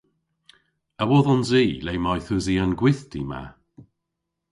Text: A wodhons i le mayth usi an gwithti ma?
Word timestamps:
A 1.01 1.03
wodhons 1.09 1.49
i 1.65 1.67
le 1.85 1.93
mayth 2.03 2.31
usi 2.35 2.55
an 2.63 2.73
gwithti 2.79 3.21
ma? 3.29 3.41